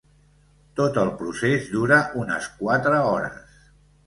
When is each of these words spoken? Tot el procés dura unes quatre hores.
Tot 0.79 0.97
el 1.01 1.11
procés 1.19 1.67
dura 1.75 2.01
unes 2.23 2.49
quatre 2.63 3.05
hores. 3.13 3.63